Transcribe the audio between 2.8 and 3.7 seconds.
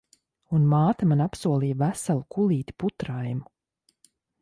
putraimu.